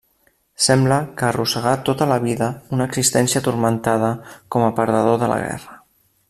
Sembla 0.67 0.95
que 1.19 1.27
arrossegà 1.27 1.73
tota 1.89 2.07
la 2.13 2.17
vida 2.23 2.47
una 2.77 2.89
existència 2.91 3.43
turmentada 3.49 4.11
com 4.57 4.67
a 4.71 4.73
perdedor 4.81 5.21
de 5.27 5.31
la 5.35 5.39
guerra. 5.45 5.79